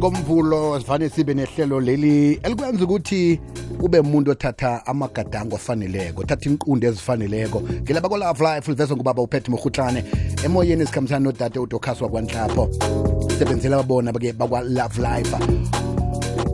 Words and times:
ngomvulo 0.00 0.80
sivane 0.80 1.08
sibe 1.08 1.34
nehlelo 1.34 1.80
leli 1.80 2.40
elikwenza 2.42 2.84
ukuthi 2.84 3.40
ube 3.82 3.98
umuntu 3.98 4.30
othatha 4.30 4.86
amagadango 4.86 5.56
afaneleko 5.56 6.24
thatha 6.24 6.50
inqundo 6.50 6.88
ezifaneleko. 6.88 7.60
Ngilaba 7.82 8.08
ko-love 8.08 8.44
life 8.44 8.70
livezwa 8.70 8.96
ngubaba 8.96 9.22
uphethe 9.22 9.50
mohutlane 9.50 10.04
emoyeni 10.44 10.86
sikhambisana 10.86 11.20
nodade 11.20 11.58
udokhaswa 11.58 12.08
kwanhlapho 12.08 12.70
sebenzela 13.38 13.82
bona 13.82 14.12
ke 14.12 14.32
bakwa-love 14.32 14.98
life. 15.02 15.36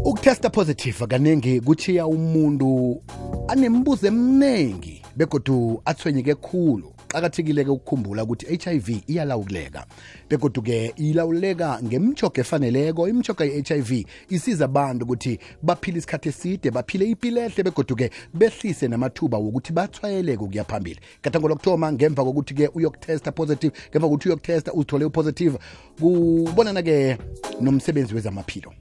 Ukutesta 0.04 0.50
positive 0.50 1.06
kaningi 1.06 1.60
kuthiya 1.60 2.06
umuntu 2.06 3.00
anembuzo 3.48 4.06
eminingi 4.08 5.02
begodu 5.16 5.80
athwenyeke 5.84 6.34
khulu 6.34 6.95
qakathekile-ke 7.09 7.70
ukukhumbula 7.70 8.25
ukuthi 8.25 8.46
i-hiv 8.46 9.02
iyalawuleka 9.07 9.86
begodu-ke 10.30 10.95
ilawuleka 10.96 11.79
ngemchoko 11.82 12.40
efaneleko. 12.40 13.09
Imchoko 13.09 13.45
ye-hiv 13.45 14.07
isiza 14.29 14.64
abantu 14.64 15.04
ukuthi 15.04 15.39
baphile 15.63 15.99
isikhathi 15.99 16.29
eside 16.29 16.71
baphile 16.71 17.11
ipilehle 17.11 17.63
begodu-ke 17.63 18.11
behlise 18.35 18.89
namathuba 18.89 19.39
wokuthi 19.39 19.72
bathwayeleke 19.72 20.44
ukuya 20.44 20.64
phambili. 20.64 21.00
Gadango 21.22 21.49
lokuthoma 21.49 21.93
ngemva 21.93 22.25
kokuthi-ke 22.25 22.68
uyokutesta 22.75 23.32
positive 23.32 23.72
ngemva 23.91 24.08
kokuthi 24.08 24.29
uyokutesta 24.29 24.72
uzithole 24.72 25.04
upositive 25.04 25.58
kubonana-ke 26.00 27.18
nomsebenzi 27.61 28.14
wezamaphilo. 28.14 28.72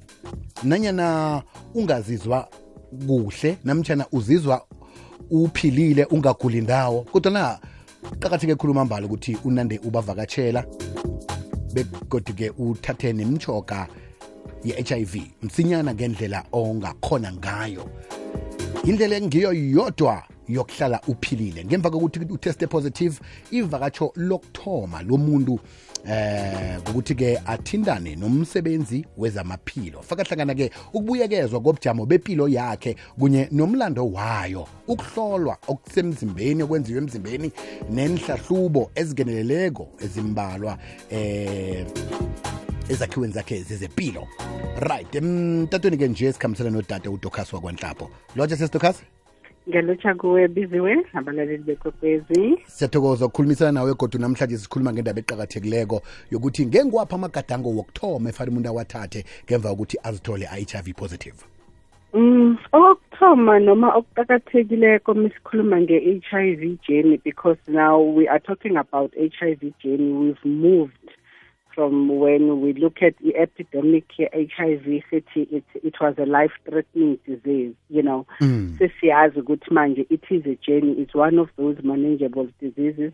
Nanyana 0.64 1.44
ungazizwa 1.74 2.48
kuhle 3.08 3.58
namtshana 3.64 4.06
uzizwa 4.12 4.66
uphilile 5.30 6.06
ungaguli 6.06 6.62
ndawo 6.62 7.02
kodwa 7.02 7.32
na 7.32 7.60
qakatheke 8.20 8.56
khuluma 8.56 8.86
mbala 8.86 9.06
ukuthi 9.06 9.38
unande 9.46 9.80
ubavakatshela 9.84 10.66
begodi-ke 11.74 12.50
uthathe 12.58 13.14
nemitshoga 13.14 13.88
ye-hiv 14.64 15.16
msinyana 15.42 15.94
ngendlela 15.94 16.44
ongakhona 16.52 17.34
ngayo. 17.34 17.90
Indlela 18.84 19.16
engiyo 19.16 19.54
yodwa 19.54 20.24
yokuhlala 20.48 21.02
uphilile. 21.08 21.66
Ngemva 21.66 21.90
kokuthi 21.90 22.20
uteste 22.20 22.68
positive 22.68 23.20
ivakatsho 23.52 24.12
lokuthoma 24.16 25.02
lomuntu 25.02 25.60
eh 26.08 26.78
ukuthi-ke 26.90 27.42
athindane 27.46 28.16
nomsebenzi 28.16 29.06
wezamaphilo. 29.18 30.02
Faka 30.02 30.24
hlangana-ke 30.24 30.72
ukubuyekezwa 30.94 31.62
kobujamo 31.62 32.06
bempilo 32.06 32.48
yakhe 32.48 32.96
kunye 33.20 33.48
nomlando 33.52 34.12
wayo. 34.12 34.68
Ukuhlolwa 34.88 35.58
okusemzimbeni 35.68 36.64
okwenziwe 36.64 36.98
emzimbeni 36.98 37.52
nenhlahlubo 37.90 38.92
ezingeneleleko 38.96 39.88
ezimbalwa 40.00 40.78
eh 41.10 41.86
ezakhiweni 42.90 43.34
zakhe 43.34 43.64
zezempilo 43.64 44.28
right 44.80 45.16
emtatweni-ke 45.16 46.08
nje 46.08 46.34
sikhambisana 46.34 46.70
nodade 46.70 47.10
udokhasi 47.10 47.56
wakwanhlapho. 47.56 48.10
Lotsha 48.36 48.58
sesidokhasi 48.58 49.04
ngelutsha 49.70 50.16
kuwe 50.16 50.48
biziwe 50.48 51.06
abalaleli 51.14 51.64
bekwekwezi. 51.64 52.58
Siyathokoza 52.66 53.26
ukukhulumisana 53.26 53.72
nawe 53.72 53.94
kodwa 53.94 54.22
namhlanje 54.22 54.58
sikhuluma 54.58 54.94
ngendaba 54.94 55.20
eqakathekileko 55.20 56.02
yokuthi 56.32 56.66
ngengiwaphi 56.66 57.16
amagadango 57.16 57.70
wokuthoma 57.70 58.30
efana 58.30 58.52
umuntu 58.52 58.70
awathathe 58.70 59.26
ngemva 59.46 59.70
kokuthi 59.70 59.98
azithole 60.04 60.46
i-hiv 60.46 60.88
positive? 60.96 61.38
Mm, 62.14 62.58
okuthoma 62.72 63.60
noma 63.60 63.88
okuqakathekileko 63.98 65.14
misikhuluma 65.14 65.82
nge-HIV 65.82 66.80
journey 66.88 67.18
because 67.24 67.58
now 67.68 68.00
we 68.00 68.28
are 68.28 68.40
talking 68.40 68.78
about 68.78 69.12
HIV 69.18 69.74
journey. 69.84 70.14
We've 70.14 70.46
moved 70.46 71.05
from 71.76 72.08
when 72.20 72.62
we 72.62 72.74
look 72.74 73.02
at 73.02 73.16
the 73.18 73.36
epidemic 73.36 74.06
HIV 74.18 75.04
city 75.10 75.48
it, 75.52 75.64
it 75.84 75.96
was 76.00 76.16
a 76.18 76.26
life 76.26 76.52
threatening 76.68 77.20
disease 77.28 77.76
you 77.90 78.02
know 78.02 78.26
Mm. 78.40 78.76
sesiyazi 78.80 79.40
ukuthi 79.40 79.74
manje 79.74 80.06
it 80.10 80.24
is 80.30 80.46
a 80.46 80.56
journey 80.56 80.94
it's 81.02 81.16
one 81.16 81.38
of 81.40 81.50
those 81.58 81.78
manageable 81.84 82.48
diseases 82.62 83.14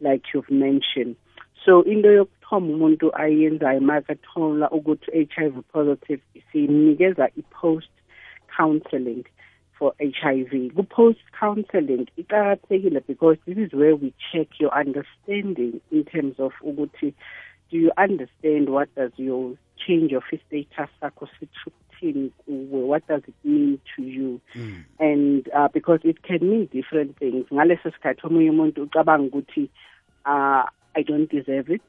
like 0.00 0.22
you've 0.32 0.50
mentioned 0.50 1.16
so 1.64 1.82
in 1.82 1.92
into 1.92 2.08
yokuthoma 2.08 2.66
umuntu 2.74 3.16
ayenzayo 3.16 3.80
makathola 3.80 4.70
ukuthi 4.70 5.28
HIV 5.34 5.54
positive 5.72 6.22
simnikeza 6.52 7.28
i-post 7.36 7.90
counseling 8.56 9.24
for 9.78 9.92
HIV. 10.00 10.74
Ku-post 10.74 11.20
counseling 11.38 12.08
iqakathekile 12.16 13.06
because 13.06 13.36
this 13.46 13.58
is 13.58 13.72
where 13.72 13.94
we 13.94 14.14
check 14.32 14.48
your 14.58 14.72
understanding 14.78 15.80
in 15.90 16.04
terms 16.04 16.36
of 16.38 16.52
ukuthi 16.62 17.14
do 17.70 17.76
you 17.78 17.90
understand 17.96 18.68
what 18.68 18.88
does 18.94 19.12
your 19.16 19.54
change 19.86 20.12
of 20.12 20.22
status 20.28 20.88
sakho 21.02 21.26
sithukuthini 21.40 22.30
what 22.48 23.06
does 23.08 23.22
it 23.26 23.34
mean 23.44 23.78
to 23.96 24.02
you? 24.02 24.40
Mm. 24.54 24.84
and 25.00 25.48
uh, 25.56 25.68
because 25.72 26.00
it 26.04 26.22
can 26.22 26.38
mean 26.48 26.68
different 26.72 27.18
things. 27.18 27.46
Ngaleso 27.52 27.90
sikhathi 27.90 28.26
omunye 28.26 28.50
umuntu 28.50 28.82
ucabanga 28.82 29.26
ukuthi 29.26 29.68
uh, 30.26 30.64
i 30.94 31.02
don't 31.02 31.30
deserve 31.30 31.70
it. 31.70 31.82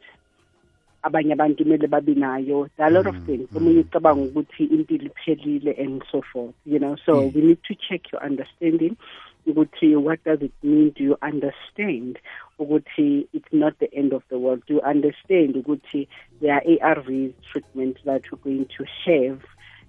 Abanye 1.03 1.33
abantu 1.33 1.63
kumele 1.63 1.87
babe 1.87 2.15
nayo. 2.15 2.69
There 2.75 2.85
are 2.85 2.89
a 2.89 2.93
lot 2.93 3.07
of 3.07 3.15
Mm, 3.15 3.25
things. 3.25 3.49
mm. 3.51 3.57
omunye 3.57 3.79
ucabanga 3.79 4.21
ukuthi 4.21 4.63
impilo 4.65 5.05
iphelile 5.11 5.71
and 5.77 6.03
so 6.11 6.21
forth 6.33 6.55
you 6.65 6.79
know. 6.79 6.95
So 7.05 7.21
Mm. 7.21 7.35
we 7.35 7.41
need 7.41 7.59
to 7.67 7.75
check 7.75 8.11
your 8.11 8.23
understanding 8.25 8.97
ukuthi 9.47 9.95
what 9.95 10.23
does 10.23 10.41
it 10.41 10.53
mean? 10.63 10.91
Do 10.95 11.03
you 11.03 11.17
understand 11.21 12.19
ukuthi 12.59 13.27
it's 13.33 13.51
not 13.51 13.79
the 13.79 13.93
end 13.93 14.13
of 14.13 14.23
the 14.29 14.37
world? 14.37 14.63
Do 14.67 14.75
you 14.75 14.81
understand 14.81 15.55
ukuthi 15.55 16.07
there 16.41 16.53
are 16.55 16.61
ARVs 16.61 17.33
treatment 17.51 17.97
that 18.05 18.23
you're 18.25 18.39
going 18.43 18.67
to 18.77 18.85
have? 19.05 19.41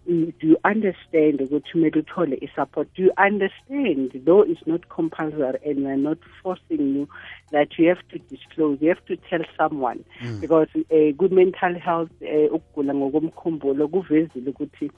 Do 0.07 0.33
you 0.41 0.57
understand 0.65 1.41
ukuthi 1.41 1.73
kumele 1.73 2.03
uthole 2.03 2.39
i-support? 2.43 2.89
Do 2.95 3.03
you 3.03 3.13
understand 3.19 4.13
though 4.25 4.43
it's 4.43 4.67
not 4.67 4.89
compulsory 4.89 5.59
and 5.67 5.85
we're 5.85 5.97
not 5.97 6.19
forcing 6.43 6.95
you 6.95 7.09
that 7.51 7.79
you 7.79 7.89
have 7.89 8.03
to 8.09 8.19
disclose 8.19 8.79
you 8.81 8.89
have 8.89 9.05
to 9.07 9.17
tell 9.29 9.45
someone? 9.57 10.05
Mm. 10.23 10.41
because 10.41 10.69
uh, 10.77 11.13
good 11.17 11.33
mental 11.33 11.75
health 11.79 12.11
uh, 12.23 12.55
ukugula 12.55 12.95
ngokomkhumbulo 12.95 13.89
kuvezile 13.89 14.51
ukuthi 14.51 14.91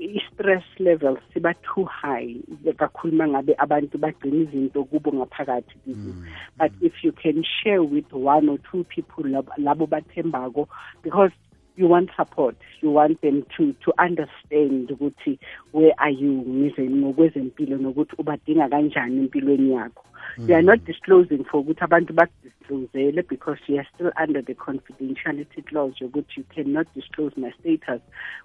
i-stress 0.00 0.64
level 0.78 1.16
siba 1.32 1.54
too 1.62 1.84
high 1.84 2.36
kakhulu 2.76 3.12
mangabe 3.16 3.52
abantu 3.58 3.98
bagcina 3.98 4.36
izinto 4.48 4.84
kubo 4.84 5.12
ngaphakathi 5.12 5.74
kizo 5.84 6.10
Mm. 6.12 6.24
but 6.58 6.72
if 6.80 7.04
you 7.04 7.12
can 7.12 7.44
share 7.44 7.82
with 7.82 8.08
one 8.12 8.48
or 8.48 8.58
two 8.70 8.84
people 8.84 9.24
lab- 9.24 9.52
labo 9.58 9.86
bathembako 9.86 10.66
because 11.02 11.32
you 11.76 11.88
want 11.88 12.10
support 12.16 12.56
you 12.82 12.90
want 12.90 13.20
them 13.20 13.42
to 13.56 13.72
to 13.72 13.92
understand 13.98 14.90
ukuthi 14.90 15.38
where 15.72 15.94
are 15.98 16.12
you 16.12 16.44
ngokwezempilo 16.90 17.76
nokuthi 17.76 18.14
ubadinga 18.18 18.68
kanjani 18.68 19.18
empilweni 19.18 19.72
yakho. 19.72 20.04
We 20.38 20.54
are 20.54 20.62
not 20.62 20.84
disclosing 20.84 21.44
for 21.44 21.60
ukuthi 21.60 21.84
abantu 21.84 22.12
bakudisclosele 22.12 23.28
because 23.28 23.58
we 23.68 23.78
are 23.78 23.88
still 23.94 24.12
under 24.22 24.42
the 24.42 24.54
confidentiality 24.54 25.62
clause 25.62 25.94
yokuthi 26.00 26.36
you 26.36 26.44
cannot 26.54 26.86
disclose 26.94 27.32
my 27.36 27.52
status 27.60 28.00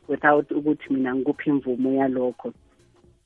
without 0.08 0.50
ukuthi 0.52 0.94
mina 0.94 1.16
ngikuphi 1.16 1.50
imvumo 1.50 1.90
yalokho. 1.94 2.54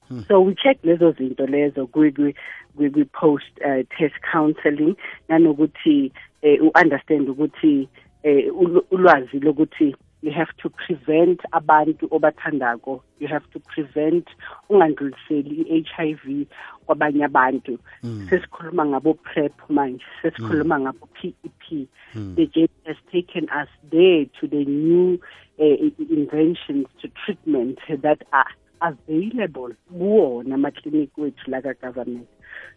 Hmm. 0.08 0.24
so 0.28 0.42
we 0.42 0.56
check 0.56 0.78
lezo 0.84 1.12
zinto 1.12 1.46
lezo 1.46 1.88
kwi 1.88 2.12
kwi 2.12 2.36
kwi 2.76 2.90
kwi 2.90 3.06
post 3.06 3.52
uh, 3.66 3.84
test 3.98 4.16
counseling 4.32 4.96
nanokuthi 5.30 6.12
uh, 6.44 6.66
u-understand 6.66 7.30
ukuthi 7.30 7.88
ul- 8.24 8.84
ulwazi 8.91 9.40
lokuthi 9.40 9.96
you 10.22 10.31
have 10.31 10.52
to 10.57 10.69
prevent 10.69 11.40
abantu 11.52 12.07
obathandako 12.12 13.03
you 13.19 13.28
have 13.28 13.46
to 13.53 13.59
prevent 13.59 14.28
ungandluliseli 14.69 15.62
i-HIV 15.62 16.46
kwabanye 16.85 17.25
abantu 17.25 17.79
Mm. 18.03 18.28
sesikhuluma 18.29 18.85
ngabo 18.85 19.13
PrEP 19.13 19.53
manje 19.69 20.03
sesikhuluma 20.22 20.79
ngabo 20.79 21.08
PEP 21.13 21.88
Mm. 22.16 22.35
the 22.35 22.46
journey 22.47 22.81
has 22.85 22.97
taken 23.12 23.44
us 23.44 23.69
there 23.90 24.25
to 24.25 24.47
the 24.47 24.66
new 24.66 25.18
uh, 25.59 25.91
inventions 26.12 26.88
to 27.02 27.08
treatment 27.26 27.79
that 28.02 28.22
are 28.32 28.52
available 28.81 29.76
kuwona 29.90 30.55
amaklinikhi 30.55 31.22
wethu 31.22 31.52
la 31.52 31.61
ka-government. 31.61 32.28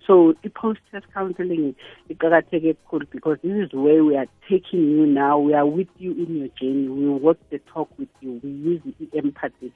So 0.06 0.34
i-post 0.44 0.80
test 0.90 1.06
counseling 1.14 1.74
iqakatheke 2.10 2.74
kakhulu 2.74 3.06
because 3.10 3.38
this 3.42 3.66
is 3.66 3.72
where 3.72 4.04
we 4.04 4.16
are 4.16 4.26
taking 4.48 4.90
you 4.90 5.06
now. 5.06 5.38
We 5.38 5.54
are 5.54 5.66
with 5.66 5.88
you 5.98 6.12
in 6.12 6.36
your 6.36 6.48
journey. 6.60 6.88
We 6.88 7.08
walk 7.08 7.38
the 7.50 7.58
talk 7.72 7.88
with 7.98 8.08
you. 8.20 8.40
We 8.42 8.50
use 8.50 8.82
the 8.98 9.18
empathy 9.18 9.72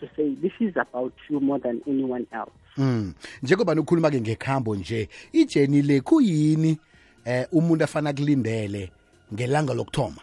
to 0.00 0.08
say 0.16 0.34
this 0.34 0.52
is 0.60 0.76
about 0.76 1.14
you 1.28 1.40
more 1.40 1.58
than 1.58 1.82
anyone 1.86 2.26
else. 2.32 2.52
Mm. 2.76 3.14
njengoba 3.42 3.72
ukhuluma-ke 3.72 4.20
ngekhambo 4.20 4.76
nje 4.76 5.08
ijeni 5.32 5.82
le 5.82 6.00
kuyini 6.00 6.78
eh 7.24 7.46
umuntu 7.52 7.84
afana 7.84 8.12
kulindele 8.12 8.90
ngelanga 9.34 9.74
lokuthoma? 9.74 10.20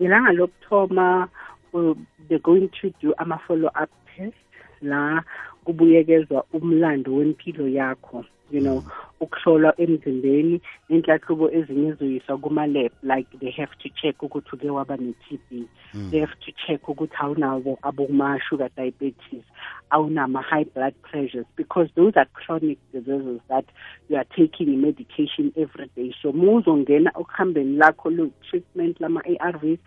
Ngelanga 0.00 0.32
lokuthoma 0.32 1.28
uh, 1.72 1.94
they're 2.28 2.38
going 2.38 2.68
to 2.80 2.92
do 3.00 3.14
ama-follow 3.18 3.70
up 3.82 3.90
test 4.16 4.36
la 4.82 5.22
kubuyekezwa 5.64 6.44
umlando 6.52 7.14
wempilo 7.14 7.68
yakho 7.68 8.24
you 8.50 8.60
know 8.60 8.80
mm. 8.80 8.90
ukuhlolwa 9.20 9.80
emzimbeni 9.80 10.60
nenhlahlubo 10.88 11.50
ezinye 11.50 11.88
ezoyiswa 11.88 12.38
kuma-lab 12.38 12.92
like 13.02 13.30
they 13.40 13.50
have 13.50 13.74
to 13.82 13.88
check 13.88 14.22
ukuthi 14.22 14.50
uke 14.52 14.70
waba 14.70 14.96
ne-tb 14.96 15.66
mm. 15.94 16.10
they 16.10 16.20
have 16.20 16.36
to 16.40 16.52
check 16.66 16.88
ukuthi 16.88 17.16
awunawo 17.18 17.78
aboma-sugar 17.82 18.70
diabetes 18.76 19.44
awunama-high 19.90 20.64
blood 20.74 20.94
pressures 21.02 21.46
because 21.56 21.88
those 21.94 22.12
are 22.16 22.28
chronic 22.34 22.78
diseases 22.92 23.40
that 23.48 23.64
you 24.08 24.16
are 24.16 24.26
taking 24.36 24.80
medication 24.80 25.52
every 25.56 25.90
day. 25.96 26.14
So 26.22 26.32
ma 26.32 26.52
uzongena 26.52 27.10
okuhambeni 27.14 27.76
lakho 27.76 28.10
lo-treatment 28.10 29.00
lama-arvs 29.00 29.78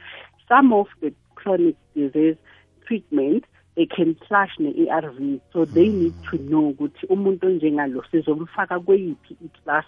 some 0.47 0.73
of 0.73 0.87
the 1.01 1.13
chronic 1.35 1.75
disease 1.95 2.37
treatment 2.87 3.45
they 3.79 3.85
can 3.85 4.13
clash 4.27 4.51
ne-ARV 4.59 5.39
so 5.53 5.63
they 5.63 5.87
hmm. 5.87 6.01
need 6.01 6.13
to 6.29 6.37
know 6.49 6.67
ukuthi 6.73 7.05
umuntu 7.07 7.47
onjengalo 7.47 8.03
sizomfaka 8.11 8.79
kweyiphi 8.79 9.37
i-class 9.45 9.85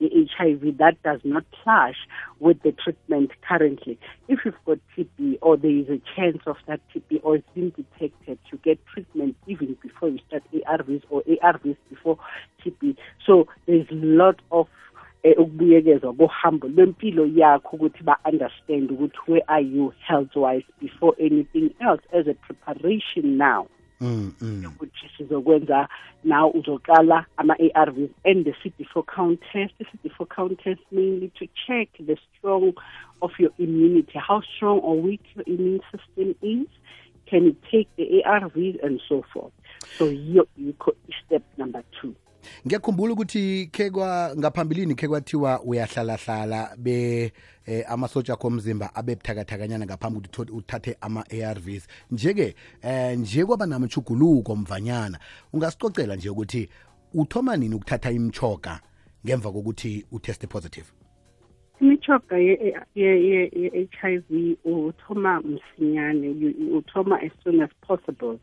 ye-HIV 0.00 0.76
that 0.76 1.02
does 1.02 1.20
not 1.24 1.44
clash 1.62 1.96
with 2.38 2.62
the 2.62 2.72
treatment 2.72 3.30
currently. 3.48 3.98
If 4.28 4.44
you've 4.44 4.64
got 4.66 4.78
TB 4.94 5.38
or 5.40 5.56
there 5.56 5.70
is 5.70 5.88
a 5.88 6.00
chance 6.14 6.42
of 6.46 6.58
that 6.66 6.80
TB 6.92 7.20
or 7.22 7.36
it's 7.36 7.48
been 7.54 7.70
detected 7.70 8.38
you 8.52 8.58
get 8.62 8.78
treatment 8.92 9.36
even 9.46 9.74
before 9.82 10.10
you 10.10 10.18
start 10.28 10.42
ARVs 10.52 11.02
or 11.08 11.22
ARVs 11.22 11.78
before 11.88 12.18
TB 12.62 12.96
so 13.26 13.48
there's 13.66 13.88
a 13.90 13.94
lot 13.94 14.38
of 14.52 14.68
ukubuyekezwa 15.24 16.12
kohambo 16.12 16.68
lwempilo 16.68 17.26
yakho 17.26 17.76
ukuthi 17.76 18.02
ba-understand 18.02 18.90
ukuthi 18.92 19.18
where 19.28 19.44
are 19.46 19.64
you 19.64 19.92
health 20.08 20.36
wise 20.36 20.66
before 20.80 21.14
anything 21.18 21.70
else 21.80 22.02
as 22.12 22.26
a 22.26 22.34
preparation 22.34 23.36
now. 23.36 23.66
Mm, 24.00 24.32
mm. 24.40 24.64
ukuthi 24.66 25.10
sizokwenza 25.16 25.88
now 26.24 26.50
uzoqala 26.50 27.26
ama-ARVs 27.36 28.10
and 28.24 28.44
the 28.44 28.52
CD4 28.52 29.04
count 29.14 29.40
test. 29.52 29.74
The 29.78 29.84
CD4 29.84 30.28
count 30.28 30.58
test 30.64 30.80
mainly 30.90 31.30
to 31.38 31.46
check 31.66 31.88
the 32.00 32.16
strong 32.16 32.72
of 33.20 33.32
your 33.38 33.50
immunity 33.58 34.18
how 34.18 34.40
strong 34.40 34.80
or 34.80 34.96
weak 34.96 35.20
your 35.34 35.44
immune 35.46 35.82
system 35.92 36.34
is. 36.40 36.66
Can 37.26 37.44
you 37.44 37.56
take 37.70 37.88
the 37.96 38.22
ARVs 38.26 38.82
and 38.82 39.00
so 39.06 39.22
forth? 39.32 39.52
So 39.98 40.06
you, 40.06 40.48
you 40.56 40.74
step 41.26 41.42
number 41.58 41.84
two 42.00 42.16
ngiyakhumbula 42.66 43.12
ukuthi 43.12 43.70
kwa 43.92 44.36
ngaphambilini 44.38 44.94
ke 44.94 45.08
kwathiwa 45.08 45.62
uyahlalahlala 45.62 46.76
be 46.76 47.32
eh, 47.66 47.84
amasotsha 47.88 48.32
akho 48.32 48.46
omzimba 48.48 48.94
abe 48.94 49.14
buthakathakanyana 49.14 49.86
ngaphambi 49.86 50.18
ukuthi 50.18 50.52
uthathe 50.52 50.96
ama-ARVs 51.00 51.86
nje-ke 52.10 52.54
eh, 52.82 53.18
nje 53.18 53.44
kwaba 53.44 53.66
namchuguluko 53.66 54.56
mvanyana 54.56 55.18
ungasicocela 55.52 56.16
nje 56.16 56.30
ukuthi 56.30 56.68
uthoma 57.14 57.56
nini 57.56 57.74
ukuthatha 57.74 58.10
imchoga 58.10 58.80
ngemva 59.26 59.52
kokuthi 59.52 60.06
uteste 60.12 60.46
positive 60.46 60.86
imithoga 62.00 62.38
ye-HIV 62.94 64.56
uthoma 64.64 65.40
msinyane 65.40 66.54
uthoma 66.72 67.20
as 67.22 67.32
soon 67.44 67.60
as 67.62 67.70
possible. 67.86 68.38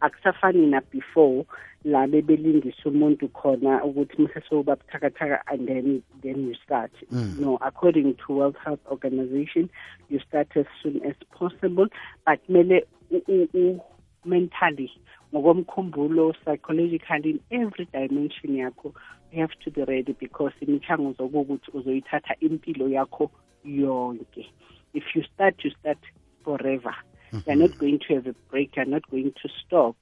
Akusafani 0.00 0.66
na 0.66 0.80
before 0.92 1.44
la 1.84 2.06
bebelingisa 2.06 2.88
umuntu 2.88 3.28
khona 3.28 3.84
ukuthi 3.84 4.22
mse 4.22 4.42
sowuba 4.48 4.76
buthakathaka 4.76 5.40
and 5.46 5.68
then 5.68 6.02
then 6.22 6.48
you 6.48 6.54
start. 6.64 6.90
Mm. 7.12 7.36
no 7.40 7.58
according 7.60 8.14
to 8.14 8.32
world 8.34 8.56
health 8.64 8.80
organization 8.90 9.68
you 10.10 10.18
start 10.20 10.48
as 10.56 10.66
soon 10.82 11.00
as 11.04 11.14
possible 11.38 11.86
but 12.26 12.40
mele 12.48 12.84
u- 13.10 13.22
u- 13.28 13.48
u- 13.54 13.80
mentally 14.24 14.90
ngokomkhumbulo 15.32 16.34
psychologically 16.44 17.30
in 17.30 17.40
every 17.50 17.86
dimension 17.92 18.56
yakho 18.56 18.92
you 19.32 19.40
have 19.40 19.54
to 19.64 19.70
be 19.70 19.84
ready 19.84 20.12
because 20.20 20.54
imithanguzo 20.60 21.28
kokuthi 21.28 21.70
uzoyithatha 21.74 22.36
impilo 22.40 22.88
yakho 22.88 23.30
yonke. 23.64 24.46
If 24.94 25.04
you 25.14 25.24
start 25.34 25.64
you 25.64 25.70
start 25.80 25.98
forever. 26.44 26.94
You're 27.44 27.56
not 27.56 27.70
mhm. 27.70 27.78
going 27.78 27.98
to 27.98 28.14
have 28.14 28.26
a 28.28 28.34
break 28.50 28.76
you're 28.76 28.84
not 28.84 29.10
going 29.10 29.32
to 29.42 29.48
stop. 29.66 29.96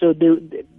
So 0.00 0.14
they, 0.14 0.30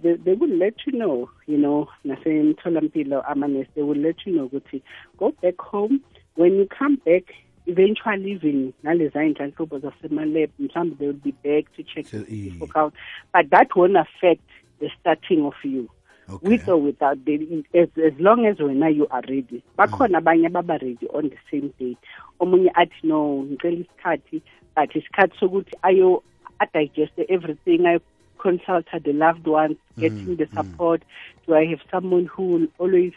they, 0.02 0.14
they 0.14 0.34
will 0.34 0.54
let 0.56 0.74
you 0.84 0.92
know 0.92 1.30
you 1.46 1.56
know 1.56 1.88
nasemtholampilo 2.04 3.24
amanes 3.30 3.68
they 3.74 3.82
will 3.82 3.96
let 3.96 4.26
you 4.26 4.36
know 4.36 4.48
ukuthi 4.48 4.82
go 5.16 5.32
back 5.42 5.58
home. 5.58 6.02
When 6.34 6.54
you 6.54 6.66
come 6.66 6.96
back 6.96 7.24
eventually 7.66 8.32
even 8.32 8.72
naleza 8.82 9.24
iy'nhlanhlobo 9.24 9.78
zasemalab 9.78 10.50
mhlawumbe 10.58 10.96
they 10.98 11.06
will 11.06 11.20
be 11.24 11.34
back 11.44 11.64
to 11.76 11.82
check 11.82 12.06
So, 12.06 12.18
eh. 12.18 12.24
C4 12.58 12.68
count 12.72 12.94
but 13.32 13.50
that 13.50 13.68
won't 13.76 13.96
affect 13.96 14.42
the 14.80 14.90
starting 15.00 15.44
of 15.44 15.54
you 15.64 15.88
Okay. 16.30 16.48
with 16.50 16.68
or 16.68 16.80
without 16.80 17.18
the, 17.24 17.64
as, 17.74 17.88
as 17.96 18.12
long 18.20 18.46
as 18.46 18.56
wena 18.58 18.94
you 18.94 19.06
are 19.10 19.22
ready. 19.28 19.62
Bakhona 19.76 20.20
abanye 20.20 20.46
ababa 20.46 20.78
ready 20.80 21.06
on 21.12 21.28
the 21.30 21.36
same 21.50 21.72
day. 21.80 21.96
Omunye 22.40 22.70
athi 22.76 22.94
no 23.02 23.42
ngicela 23.44 23.84
isikhathi 23.84 24.40
but 24.76 24.90
isikhathi 24.94 25.36
sokuthi 25.40 25.72
ayo 25.82 26.22
adigeste 26.60 27.26
everything 27.28 27.86
ayo 27.86 28.00
consult 28.38 28.86
the 29.04 29.12
loved 29.12 29.46
ones 29.46 29.76
getting 29.98 30.36
the 30.36 30.46
support. 30.54 31.02
Do 31.46 31.54
i 31.54 31.64
have 31.66 31.80
someone 31.90 32.26
who 32.26 32.42
will 32.46 32.66
always 32.78 33.12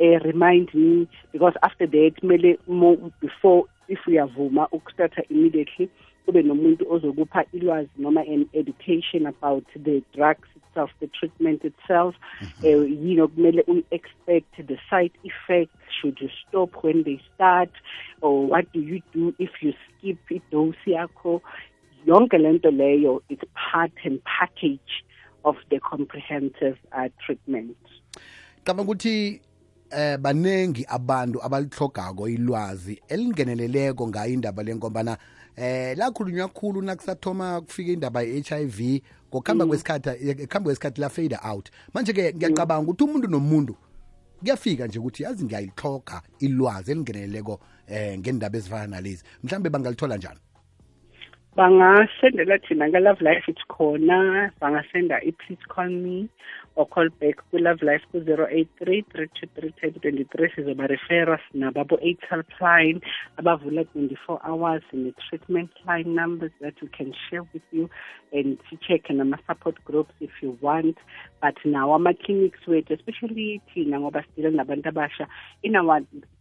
uh, 0.00 0.18
remind 0.24 0.74
me? 0.74 1.08
Because 1.32 1.54
after 1.62 1.86
that 1.86 2.12
mele 2.22 2.56
mo- 2.66 3.12
before 3.20 3.64
if 3.88 4.06
uyavuma 4.06 4.68
ukustarta 4.68 5.22
immediately 5.30 5.88
kube 6.26 6.42
nomuntu 6.42 6.92
ozokupha 6.92 7.44
ilwazi 7.52 7.90
noma 7.98 8.20
an 8.20 8.46
education 8.52 9.26
about 9.26 9.64
the 9.84 10.02
drugs 10.14 10.48
itself 10.56 10.90
the 11.00 11.06
treatment 11.06 11.64
itself 11.64 12.14
uh, 12.62 12.68
you 13.04 13.14
know 13.14 13.28
kumele 13.28 13.62
uyi-expect 13.62 14.66
the 14.66 14.78
side 14.90 15.12
effects 15.24 15.78
should 16.00 16.20
you 16.20 16.30
stop 16.48 16.84
when 16.84 17.04
they 17.04 17.20
start 17.34 17.70
or 18.20 18.46
what 18.46 18.72
do 18.72 18.80
you 18.80 19.00
do 19.14 19.34
if 19.38 19.50
you 19.62 19.72
skip 19.72 20.18
idose 20.30 20.76
yakho. 20.86 21.40
Yonke 22.06 22.38
lento 22.38 22.70
leyo 22.70 23.20
it's 23.28 23.42
part 23.54 23.92
and 24.04 24.20
package 24.24 25.04
of 25.44 25.56
the 25.70 25.80
comprehensive 25.80 26.78
uh, 26.92 27.08
treatment. 27.24 27.76
Cabanga 28.64 28.82
ukuthi 28.82 29.40
eh 29.90 30.18
banengi 30.18 30.84
abantu 30.88 31.42
abalihlogako 31.44 32.28
ilwazi 32.28 33.02
elingeneleleko 33.08 34.08
ngayo 34.08 34.32
indaba 34.32 34.62
lenkombana 34.62 35.18
eh 35.56 35.96
lakhulunywa 35.96 36.48
khulu 36.48 36.82
nakusathoma 36.82 37.60
kufika 37.60 37.92
indaba 37.92 38.22
ye-HIV 38.22 39.02
ngokuhamba 39.28 39.66
kwesikhathi 39.66 40.08
ekuhamba 40.28 40.68
kwesikhathi 40.68 41.00
la-fader 41.00 41.40
out. 41.44 41.70
Manje 41.94 42.12
ke 42.12 42.34
ngiyacabanga 42.34 42.90
ukuthi 42.90 43.04
umuntu 43.04 43.28
nomuntu 43.28 43.76
kuyafika 44.40 44.86
nje 44.86 44.98
ukuthi 44.98 45.22
yazi 45.22 45.44
ngiyayihloga 45.44 46.22
ilwazi 46.38 46.90
elingeneleleko 46.90 47.60
eh 47.86 48.18
ngendaba 48.18 48.58
ezifana 48.58 48.86
nalezi. 48.86 49.22
Mhlambe 49.42 49.70
bangalithola 49.70 50.16
njani 50.16 50.40
bangasendela 51.58 52.56
thina 52.62 52.86
ka-love 52.92 53.20
life 53.20 53.46
it's 53.48 53.64
khona 53.68 54.18
bangasenda 54.62 55.16
i-please 55.28 55.64
call 55.68 55.88
me 55.90 56.28
or 56.76 56.86
call 56.86 57.08
back 57.20 57.42
ku-love 57.50 57.82
life 57.82 58.04
ku-zero 58.12 58.46
eight 58.48 58.68
three 58.78 59.00
three 59.12 59.26
two 59.34 59.48
three 59.56 59.74
ten 59.80 59.90
twenty 60.04 60.22
three 60.32 60.48
sizoba-refera 60.54 61.36
sinababo 61.50 61.98
eight 62.00 62.20
helpline 62.30 63.02
abavula 63.42 63.82
twenty-four 63.90 64.38
hours 64.46 64.84
ne-treatment 64.92 65.70
line 65.88 66.14
numbers 66.14 66.52
that 66.60 66.74
we 66.80 66.86
can 66.98 67.12
share 67.26 67.42
with 67.52 67.66
you 67.72 67.90
and 68.32 68.56
si-check 68.70 69.10
nama-support 69.10 69.82
groups 69.84 70.14
if 70.20 70.30
you 70.40 70.56
want. 70.60 70.96
But 71.42 71.56
nawo 71.64 71.96
ama-clinics 71.98 72.62
wethu 72.68 72.94
especially 72.94 73.60
thina 73.74 73.98
ngoba 73.98 74.22
sidile 74.30 74.54
nabantu 74.54 74.94
abasha 74.94 75.26
in 75.64 75.74
our 75.74 76.00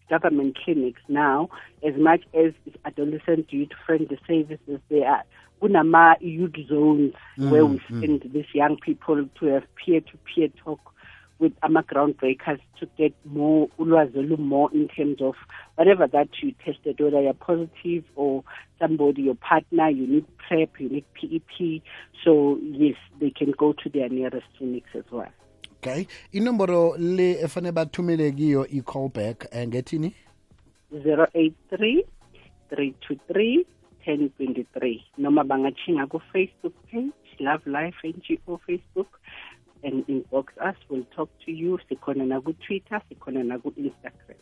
government 0.09 0.57
clinics 0.63 1.01
now, 1.07 1.49
as 1.87 1.95
much 1.97 2.21
as 2.33 2.53
adolescent 2.85 3.51
youth 3.51 3.69
friendly 3.85 4.19
services, 4.27 4.79
they 4.89 5.03
are 5.03 5.23
kunama 5.61 6.15
youth 6.19 6.55
zones 6.67 7.13
mm, 7.37 7.49
where 7.49 7.65
we 7.65 7.79
mm. 7.79 8.01
send 8.01 8.31
these 8.33 8.45
young 8.53 8.77
people 8.77 9.27
to 9.39 9.45
have 9.47 9.63
peer 9.75 10.01
to 10.01 10.17
peer 10.25 10.49
talk 10.63 10.79
with 11.39 11.53
ama 11.63 11.83
groundbreakers 11.83 12.59
to 12.79 12.87
get 12.97 13.13
more 13.25 13.67
ulwazi 13.79 14.37
more 14.39 14.69
in 14.73 14.87
terms 14.87 15.21
of 15.21 15.35
whatever 15.75 16.07
that 16.07 16.29
you 16.41 16.53
tested, 16.65 16.99
whether 16.99 17.21
you're 17.21 17.33
positive 17.33 18.03
or 18.15 18.43
somebody, 18.79 19.23
your 19.23 19.35
partner, 19.35 19.89
you 19.89 20.07
need 20.07 20.25
PrEP, 20.37 20.79
you 20.79 20.89
need 20.89 21.05
PEP. 21.13 21.83
So 22.23 22.57
yes, 22.61 22.95
they 23.19 23.29
can 23.29 23.51
go 23.51 23.73
to 23.73 23.89
their 23.89 24.09
nearest 24.09 24.47
clinics 24.57 24.89
as 24.95 25.03
well. 25.11 25.31
Okay? 25.91 26.05
Inomboro 26.31 26.97
le 26.97 27.31
efanele 27.31 27.71
bathumele 27.71 28.31
kiyo 28.31 28.67
i-callback 28.67 29.47
eh, 29.51 29.67
ngethini? 29.67 30.13
083 30.93 32.05
323 32.71 33.65
1023 34.07 35.01
noma 35.17 35.43
bangathinga 35.43 36.07
ku-facebook 36.07 36.73
page 36.91 37.11
love 37.39 37.63
life 37.65 38.13
ngo 38.47 38.57
facebook 38.57 39.19
and 39.83 40.05
inbox 40.07 40.45
us. 40.57 40.75
We'll 40.89 41.05
talk 41.15 41.29
to 41.45 41.51
you. 41.51 41.79
Sikhona 41.89 42.25
naku-twitter 42.25 43.01
sikhona 43.09 43.43
naku-instagram. 43.43 44.37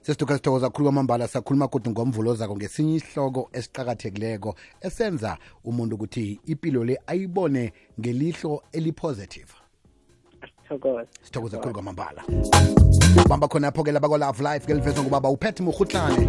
Sesiduka 0.00 0.36
sithokoza 0.36 0.70
khulu 0.70 0.84
kwamambala 0.84 1.28
sakhuluma 1.28 1.68
kodwa 1.68 1.92
ngomvulo 1.92 2.34
zako 2.34 2.56
ngesinye 2.56 2.94
isihloko 2.94 3.50
esiqakathekileko 3.52 4.54
esenza 4.80 5.38
umuntu 5.64 5.94
ukuthi 5.94 6.40
impilo 6.46 6.84
le 6.84 6.98
ayibone 7.06 7.72
ngelihlo 8.00 8.62
elipositive. 8.72 9.65
Sithokoze 10.68 11.06
sithokoze 11.22 11.56
kakhulu 11.56 11.74
kwamambala. 11.74 12.22
Bamba 13.28 13.48
khonapho 13.48 13.84
ke 13.84 13.92
laba 13.92 14.08
kwa-love 14.08 14.42
life 14.42 14.66
ke 14.66 14.74
livezwa 14.74 15.02
ngubaba 15.02 15.28
uphethe 15.28 15.62
murhutlane 15.62 16.28